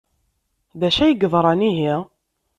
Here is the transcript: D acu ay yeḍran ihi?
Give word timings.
D 0.79 0.81
acu 0.87 0.99
ay 1.03 1.13
yeḍran 1.21 1.61
ihi? 1.69 1.95